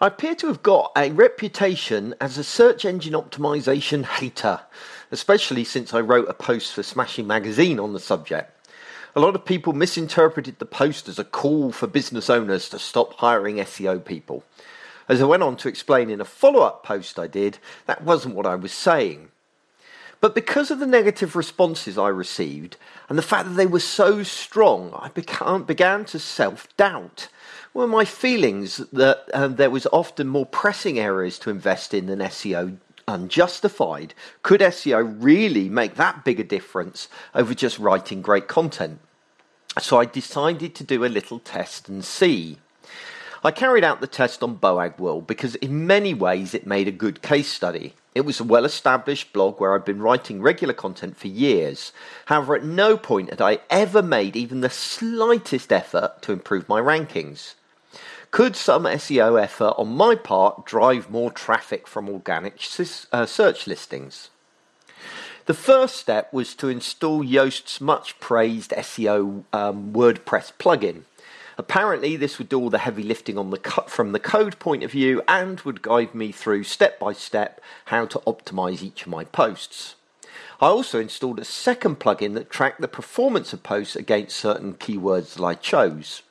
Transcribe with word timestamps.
I 0.00 0.06
appear 0.06 0.36
to 0.36 0.46
have 0.46 0.62
got 0.62 0.92
a 0.96 1.10
reputation 1.10 2.14
as 2.20 2.38
a 2.38 2.44
search 2.44 2.84
engine 2.84 3.14
optimization 3.14 4.04
hater, 4.04 4.60
especially 5.10 5.64
since 5.64 5.92
I 5.92 5.98
wrote 5.98 6.28
a 6.28 6.34
post 6.34 6.72
for 6.72 6.84
Smashing 6.84 7.26
Magazine 7.26 7.80
on 7.80 7.94
the 7.94 7.98
subject. 7.98 8.54
A 9.16 9.20
lot 9.20 9.34
of 9.34 9.44
people 9.44 9.72
misinterpreted 9.72 10.60
the 10.60 10.66
post 10.66 11.08
as 11.08 11.18
a 11.18 11.24
call 11.24 11.72
for 11.72 11.88
business 11.88 12.30
owners 12.30 12.68
to 12.68 12.78
stop 12.78 13.14
hiring 13.14 13.56
SEO 13.56 14.04
people. 14.04 14.44
As 15.08 15.20
I 15.20 15.24
went 15.24 15.42
on 15.42 15.56
to 15.56 15.68
explain 15.68 16.10
in 16.10 16.20
a 16.20 16.24
follow 16.24 16.60
up 16.60 16.84
post 16.84 17.18
I 17.18 17.26
did, 17.26 17.58
that 17.86 18.04
wasn't 18.04 18.36
what 18.36 18.46
I 18.46 18.54
was 18.54 18.70
saying. 18.70 19.30
But 20.20 20.34
because 20.34 20.70
of 20.70 20.80
the 20.80 20.86
negative 20.86 21.36
responses 21.36 21.96
I 21.96 22.08
received 22.08 22.76
and 23.08 23.16
the 23.16 23.22
fact 23.22 23.48
that 23.48 23.54
they 23.54 23.66
were 23.66 23.80
so 23.80 24.22
strong, 24.24 24.92
I 24.94 25.08
began 25.10 26.04
to 26.06 26.18
self 26.18 26.76
doubt 26.76 27.28
were 27.72 27.86
my 27.86 28.04
feelings 28.04 28.78
that 28.92 29.28
um, 29.32 29.56
there 29.56 29.70
was 29.70 29.86
often 29.92 30.26
more 30.26 30.46
pressing 30.46 30.98
areas 30.98 31.38
to 31.40 31.50
invest 31.50 31.94
in 31.94 32.06
than 32.06 32.18
SEO 32.18 32.78
unjustified. 33.06 34.14
Could 34.42 34.60
SEO 34.60 35.16
really 35.18 35.68
make 35.68 35.94
that 35.94 36.24
big 36.24 36.40
a 36.40 36.44
difference 36.44 37.08
over 37.34 37.54
just 37.54 37.78
writing 37.78 38.20
great 38.20 38.48
content? 38.48 39.00
So 39.78 39.98
I 39.98 40.04
decided 40.04 40.74
to 40.74 40.84
do 40.84 41.04
a 41.04 41.06
little 41.06 41.38
test 41.38 41.88
and 41.88 42.04
see. 42.04 42.58
I 43.44 43.52
carried 43.52 43.84
out 43.84 44.00
the 44.00 44.08
test 44.08 44.42
on 44.42 44.58
Boag 44.58 44.98
World 44.98 45.26
because 45.26 45.54
in 45.56 45.86
many 45.86 46.12
ways 46.12 46.54
it 46.54 46.66
made 46.66 46.88
a 46.88 46.92
good 46.92 47.22
case 47.22 47.48
study. 47.48 47.94
It 48.14 48.22
was 48.22 48.40
a 48.40 48.44
well 48.44 48.64
established 48.64 49.32
blog 49.32 49.60
where 49.60 49.74
I'd 49.74 49.84
been 49.84 50.02
writing 50.02 50.42
regular 50.42 50.74
content 50.74 51.16
for 51.16 51.28
years. 51.28 51.92
However, 52.26 52.56
at 52.56 52.64
no 52.64 52.96
point 52.96 53.30
had 53.30 53.40
I 53.40 53.60
ever 53.70 54.02
made 54.02 54.34
even 54.34 54.60
the 54.60 54.70
slightest 54.70 55.72
effort 55.72 56.20
to 56.22 56.32
improve 56.32 56.68
my 56.68 56.80
rankings. 56.80 57.54
Could 58.32 58.56
some 58.56 58.84
SEO 58.84 59.40
effort 59.40 59.74
on 59.78 59.96
my 59.96 60.14
part 60.16 60.66
drive 60.66 61.08
more 61.08 61.30
traffic 61.30 61.86
from 61.86 62.08
organic 62.08 62.60
uh, 63.12 63.24
search 63.24 63.66
listings? 63.66 64.30
The 65.46 65.54
first 65.54 65.96
step 65.96 66.32
was 66.32 66.54
to 66.56 66.68
install 66.68 67.24
Yoast's 67.24 67.80
much 67.80 68.20
praised 68.20 68.72
SEO 68.72 69.44
um, 69.52 69.92
WordPress 69.94 70.52
plugin. 70.58 71.04
Apparently, 71.58 72.14
this 72.14 72.38
would 72.38 72.48
do 72.48 72.60
all 72.60 72.70
the 72.70 72.78
heavy 72.78 73.02
lifting 73.02 73.36
on 73.36 73.50
the 73.50 73.58
co- 73.58 73.82
from 73.82 74.12
the 74.12 74.20
code 74.20 74.58
point 74.60 74.84
of 74.84 74.92
view 74.92 75.20
and 75.26 75.60
would 75.62 75.82
guide 75.82 76.14
me 76.14 76.30
through 76.30 76.62
step 76.62 77.00
by 77.00 77.12
step 77.12 77.60
how 77.86 78.06
to 78.06 78.20
optimize 78.20 78.80
each 78.80 79.02
of 79.02 79.08
my 79.08 79.24
posts. 79.24 79.96
I 80.60 80.66
also 80.66 81.00
installed 81.00 81.40
a 81.40 81.44
second 81.44 81.98
plugin 81.98 82.34
that 82.34 82.48
tracked 82.48 82.80
the 82.80 82.86
performance 82.86 83.52
of 83.52 83.64
posts 83.64 83.96
against 83.96 84.36
certain 84.36 84.74
keywords 84.74 85.34
that 85.34 85.44
I 85.44 85.54
chose. 85.54 86.22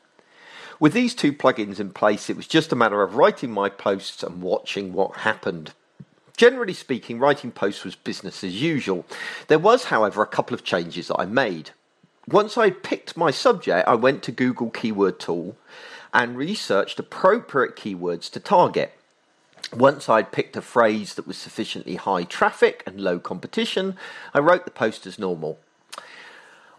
With 0.80 0.94
these 0.94 1.14
two 1.14 1.34
plugins 1.34 1.80
in 1.80 1.92
place, 1.92 2.30
it 2.30 2.38
was 2.38 2.48
just 2.48 2.72
a 2.72 2.76
matter 2.76 3.02
of 3.02 3.16
writing 3.16 3.52
my 3.52 3.68
posts 3.68 4.24
and 4.24 4.42
watching 4.42 4.94
what 4.94 5.18
happened. 5.18 5.74
Generally 6.38 6.76
speaking, 6.76 7.20
writing 7.20 7.52
posts 7.52 7.84
was 7.84 7.96
business 7.96 8.44
as 8.44 8.62
usual. 8.62 9.06
There 9.48 9.60
was, 9.60 9.86
however, 9.86 10.22
a 10.22 10.28
couple 10.28 10.54
of 10.54 10.64
changes 10.64 11.08
that 11.08 11.20
I 11.20 11.26
made. 11.26 11.72
Once 12.30 12.58
I 12.58 12.72
picked 12.72 13.16
my 13.16 13.32
subject, 13.32 13.88
I 13.88 13.96
went 13.96 14.22
to 14.24 14.34
Google 14.34 14.70
Keyword 14.70 15.18
Tool 15.18 15.56
and 16.14 16.38
researched 16.38 17.00
appropriate 17.00 17.78
keywords 17.78 18.30
to 18.32 18.42
target. 18.42 18.94
Once 19.74 20.10
I'd 20.10 20.34
picked 20.34 20.58
a 20.58 20.62
phrase 20.62 21.16
that 21.16 21.26
was 21.26 21.38
sufficiently 21.38 21.96
high 21.96 22.26
traffic 22.26 22.84
and 22.86 23.00
low 23.00 23.18
competition, 23.18 23.96
I 24.34 24.40
wrote 24.40 24.66
the 24.66 24.72
post 24.72 25.08
as 25.08 25.18
normal. 25.18 25.58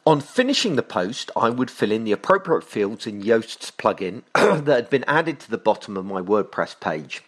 On 0.07 0.21
finishing 0.21 0.77
the 0.77 0.83
post, 0.83 1.31
I 1.35 1.49
would 1.49 1.71
fill 1.71 1.93
in 1.93 2.05
the 2.05 2.13
appropriate 2.13 2.65
fields 2.65 3.07
in 3.07 3.23
Yoast's 3.23 3.71
plugin 3.71 4.25
that 4.35 4.67
had 4.67 4.91
been 4.91 5.05
added 5.07 5.41
to 5.41 5.51
the 5.51 5.57
bottom 5.57 5.97
of 5.97 6.05
my 6.05 6.21
WordPress 6.21 6.79
page. 6.79 7.23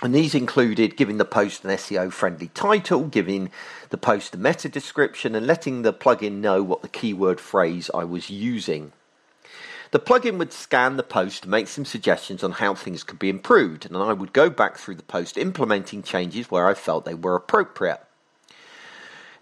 And 0.00 0.14
these 0.14 0.34
included 0.34 0.96
giving 0.96 1.18
the 1.18 1.24
post 1.24 1.64
an 1.64 1.70
SEO 1.70 2.10
friendly 2.10 2.48
title, 2.48 3.04
giving 3.04 3.50
the 3.90 3.98
post 3.98 4.34
a 4.34 4.38
meta 4.38 4.68
description, 4.68 5.34
and 5.34 5.46
letting 5.46 5.82
the 5.82 5.92
plugin 5.92 6.40
know 6.40 6.62
what 6.62 6.82
the 6.82 6.88
keyword 6.88 7.40
phrase 7.40 7.90
I 7.94 8.04
was 8.04 8.30
using. 8.30 8.92
The 9.92 10.00
plugin 10.00 10.38
would 10.38 10.54
scan 10.54 10.96
the 10.96 11.02
post 11.02 11.46
make 11.46 11.68
some 11.68 11.84
suggestions 11.84 12.42
on 12.42 12.52
how 12.52 12.74
things 12.74 13.04
could 13.04 13.18
be 13.18 13.28
improved, 13.28 13.84
and 13.84 13.94
I 13.94 14.14
would 14.14 14.32
go 14.32 14.48
back 14.48 14.78
through 14.78 14.94
the 14.94 15.02
post 15.02 15.36
implementing 15.36 16.02
changes 16.02 16.50
where 16.50 16.66
I 16.66 16.72
felt 16.72 17.04
they 17.04 17.14
were 17.14 17.36
appropriate. 17.36 18.00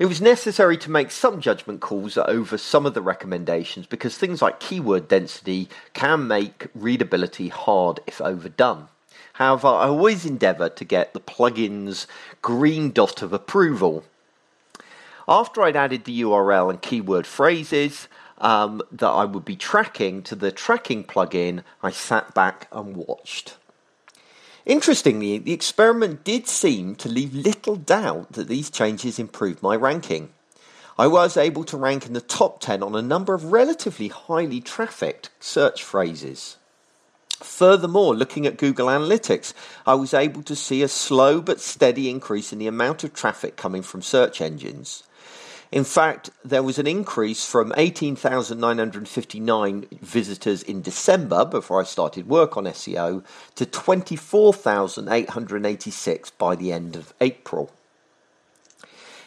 It 0.00 0.06
was 0.06 0.20
necessary 0.20 0.76
to 0.78 0.90
make 0.90 1.10
some 1.10 1.40
judgment 1.40 1.80
calls 1.80 2.18
over 2.18 2.58
some 2.58 2.84
of 2.84 2.94
the 2.94 3.02
recommendations 3.02 3.86
because 3.86 4.18
things 4.18 4.42
like 4.42 4.58
keyword 4.58 5.06
density 5.06 5.68
can 5.92 6.26
make 6.26 6.66
readability 6.74 7.48
hard 7.48 8.00
if 8.06 8.20
overdone. 8.20 8.88
However, 9.40 9.68
I 9.68 9.88
always 9.88 10.26
endeavour 10.26 10.68
to 10.68 10.84
get 10.84 11.14
the 11.14 11.18
plugin's 11.18 12.06
green 12.42 12.90
dot 12.90 13.22
of 13.22 13.32
approval. 13.32 14.04
After 15.26 15.62
I'd 15.62 15.76
added 15.76 16.04
the 16.04 16.20
URL 16.20 16.68
and 16.68 16.82
keyword 16.82 17.26
phrases 17.26 18.06
um, 18.36 18.82
that 18.92 19.08
I 19.08 19.24
would 19.24 19.46
be 19.46 19.56
tracking 19.56 20.22
to 20.24 20.34
the 20.34 20.52
tracking 20.52 21.04
plugin, 21.04 21.62
I 21.82 21.90
sat 21.90 22.34
back 22.34 22.68
and 22.70 22.94
watched. 22.94 23.56
Interestingly, 24.66 25.38
the 25.38 25.54
experiment 25.54 26.22
did 26.22 26.46
seem 26.46 26.94
to 26.96 27.08
leave 27.08 27.32
little 27.32 27.76
doubt 27.76 28.32
that 28.32 28.48
these 28.48 28.68
changes 28.68 29.18
improved 29.18 29.62
my 29.62 29.74
ranking. 29.74 30.34
I 30.98 31.06
was 31.06 31.38
able 31.38 31.64
to 31.64 31.78
rank 31.78 32.04
in 32.04 32.12
the 32.12 32.20
top 32.20 32.60
10 32.60 32.82
on 32.82 32.94
a 32.94 33.00
number 33.00 33.32
of 33.32 33.52
relatively 33.52 34.08
highly 34.08 34.60
trafficked 34.60 35.30
search 35.40 35.82
phrases. 35.82 36.58
Furthermore, 37.40 38.14
looking 38.14 38.46
at 38.46 38.58
Google 38.58 38.88
Analytics, 38.88 39.54
I 39.86 39.94
was 39.94 40.12
able 40.12 40.42
to 40.42 40.54
see 40.54 40.82
a 40.82 40.88
slow 40.88 41.40
but 41.40 41.60
steady 41.60 42.10
increase 42.10 42.52
in 42.52 42.58
the 42.58 42.66
amount 42.66 43.02
of 43.02 43.14
traffic 43.14 43.56
coming 43.56 43.82
from 43.82 44.02
search 44.02 44.40
engines. 44.40 45.04
In 45.72 45.84
fact, 45.84 46.30
there 46.44 46.62
was 46.62 46.78
an 46.78 46.86
increase 46.86 47.46
from 47.46 47.72
18,959 47.76 49.86
visitors 50.02 50.62
in 50.64 50.82
December 50.82 51.44
before 51.44 51.80
I 51.80 51.84
started 51.84 52.28
work 52.28 52.56
on 52.56 52.64
SEO 52.64 53.22
to 53.54 53.66
24,886 53.66 56.30
by 56.30 56.56
the 56.56 56.72
end 56.72 56.96
of 56.96 57.14
April. 57.20 57.70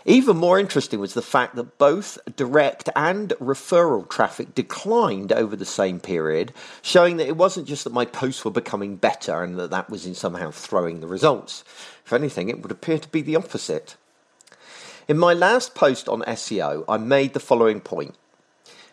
Even 0.06 0.36
more 0.36 0.60
interesting 0.60 1.00
was 1.00 1.14
the 1.14 1.22
fact 1.22 1.56
that 1.56 1.78
both 1.78 2.18
direct 2.36 2.90
and 2.94 3.30
referral 3.40 4.10
traffic 4.10 4.54
declined 4.54 5.32
over 5.32 5.56
the 5.56 5.66
same 5.66 6.02
period, 6.02 6.52
showing 6.82 7.18
that 7.18 7.28
it 7.28 7.38
wasn't 7.38 7.68
just 7.68 7.86
that 7.86 7.94
my 7.94 8.04
posts 8.04 8.44
were 8.44 8.52
becoming 8.52 8.98
better 8.98 9.44
and 9.44 9.58
that 9.58 9.72
that 9.72 9.90
was 9.90 10.06
in 10.06 10.14
somehow 10.14 10.52
throwing 10.52 11.00
the 11.00 11.08
results. 11.08 11.64
If 12.06 12.12
anything, 12.12 12.50
it 12.50 12.62
would 12.62 12.72
appear 12.72 13.00
to 13.00 13.08
be 13.08 13.22
the 13.22 13.38
opposite. 13.38 13.96
In 15.08 15.18
my 15.18 15.34
last 15.34 15.74
post 15.74 16.10
on 16.10 16.22
SEO, 16.24 16.84
I 16.88 16.98
made 16.98 17.34
the 17.34 17.40
following 17.40 17.80
point, 17.80 18.16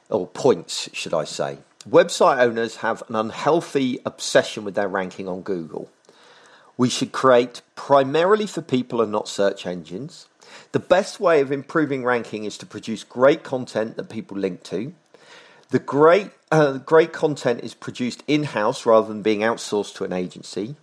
or 0.09 0.29
points, 0.29 0.89
should 0.93 1.15
I 1.15 1.25
say. 1.25 1.59
Website 1.89 2.39
owners 2.39 2.77
have 2.77 3.03
an 3.09 3.17
unhealthy 3.17 3.99
obsession 4.07 4.65
with 4.65 4.75
their 4.77 4.89
ranking 4.89 5.27
on 5.27 5.43
Google. 5.43 5.91
We 6.77 6.89
should 6.89 7.11
create 7.11 7.63
primarily 7.75 8.47
for 8.47 8.63
people 8.63 9.01
and 9.01 9.11
not 9.11 9.29
search 9.29 9.67
engines. 9.67 10.29
The 10.73 10.79
best 10.79 11.21
way 11.21 11.41
of 11.41 11.53
improving 11.53 12.05
ranking 12.05 12.45
is 12.45 12.59
to 12.59 12.67
produce 12.67 13.05
great 13.05 13.43
content 13.43 13.97
that 13.97 14.09
people 14.09 14.37
link 14.37 14.63
to. 14.65 14.93
The 15.71 15.79
great, 15.79 16.31
uh, 16.51 16.79
great 16.79 17.13
content 17.13 17.61
is 17.63 17.75
produced 17.75 18.23
in 18.27 18.45
house 18.45 18.85
rather 18.87 19.09
than 19.09 19.23
being 19.23 19.41
outsourced 19.41 19.95
to 19.97 20.05
an 20.05 20.13
agency 20.13 20.77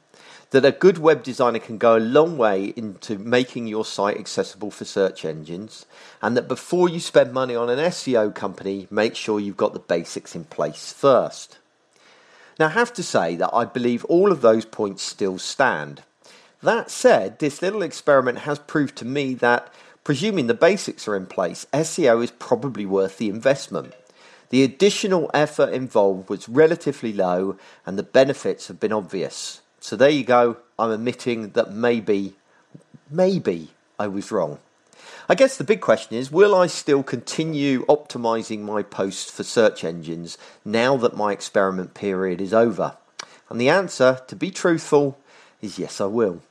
that 0.52 0.66
a 0.66 0.72
good 0.72 0.98
web 0.98 1.24
designer 1.24 1.60
can 1.60 1.78
go 1.78 1.98
a 1.98 2.00
long 2.00 2.38
way 2.38 2.74
into 2.76 3.18
making 3.18 3.68
your 3.68 3.84
site 3.84 4.18
accessible 4.18 4.72
for 4.72 4.86
search 4.86 5.26
engines, 5.26 5.86
and 6.22 6.38
that 6.38 6.48
before 6.48 6.88
you 6.88 7.00
spend 7.00 7.34
money 7.34 7.56
on 7.56 7.70
an 7.70 7.80
SEO 7.80 8.34
company, 8.34 8.88
make 8.90 9.16
sure 9.16 9.40
you've 9.40 9.58
got 9.58 9.74
the 9.74 9.80
basics 9.80 10.36
in 10.36 10.46
place 10.46 10.94
first. 10.94 11.58
Now, 12.60 12.68
I 12.68 12.70
have 12.70 12.94
to 12.94 13.04
say 13.04 13.36
that 13.36 13.54
I 13.54 13.66
believe 13.66 14.06
all 14.06 14.32
of 14.32 14.42
those 14.42 14.66
points 14.66 15.04
still 15.04 15.38
stand. 15.38 16.04
That 16.64 16.90
said, 16.90 17.40
this 17.40 17.62
little 17.62 17.84
experiment 17.84 18.40
has 18.40 18.60
proved 18.60 18.96
to 18.98 19.06
me 19.06 19.36
that, 19.36 19.72
presuming 20.04 20.48
the 20.48 20.54
basics 20.54 21.08
are 21.08 21.16
in 21.16 21.28
place, 21.28 21.68
SEO 21.72 22.24
is 22.24 22.32
probably 22.32 22.86
worth 22.86 23.18
the 23.18 23.30
investment. 23.30 23.94
The 24.50 24.64
additional 24.64 25.30
effort 25.34 25.74
involved 25.74 26.30
was 26.30 26.50
relatively 26.50 27.14
low, 27.14 27.58
and 27.86 27.98
the 27.98 28.04
benefits 28.04 28.68
have 28.70 28.80
been 28.80 28.94
obvious. 28.94 29.62
So 29.80 29.96
there 29.96 30.10
you 30.10 30.24
go. 30.24 30.58
I'm 30.80 30.92
admitting 30.92 31.50
that 31.52 31.74
maybe, 31.74 32.36
maybe 33.10 33.70
I 34.00 34.08
was 34.08 34.32
wrong. 34.32 34.60
I 35.30 35.36
guess 35.36 35.58
the 35.58 35.64
big 35.64 35.82
question 35.82 36.18
is 36.18 36.32
will 36.32 36.56
I 36.56 36.68
still 36.68 37.04
continue 37.04 37.86
optimizing 37.86 38.62
my 38.62 38.82
posts 38.82 39.30
for 39.30 39.44
search 39.44 39.84
engines 39.84 40.38
now 40.64 40.98
that 40.98 41.18
my 41.18 41.34
experiment 41.34 41.94
period 41.94 42.42
is 42.42 42.54
over? 42.54 42.98
And 43.50 43.60
the 43.60 43.70
answer, 43.70 44.22
to 44.28 44.36
be 44.36 44.52
truthful, 44.52 45.18
is 45.62 45.80
yes, 45.80 46.02
I 46.02 46.06
will. 46.06 46.42